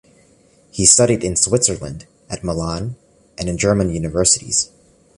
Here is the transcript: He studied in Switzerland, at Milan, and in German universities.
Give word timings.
He 0.71 0.87
studied 0.87 1.23
in 1.23 1.35
Switzerland, 1.35 2.07
at 2.27 2.43
Milan, 2.43 2.95
and 3.37 3.47
in 3.47 3.55
German 3.59 3.91
universities. 3.91 4.71